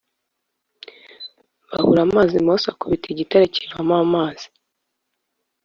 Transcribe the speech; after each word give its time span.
Babura 1.69 2.01
amazi 2.07 2.35
Mose 2.45 2.65
akubita 2.69 3.05
igitare 3.09 3.45
kivamo 3.53 3.93
amazi 4.05 4.45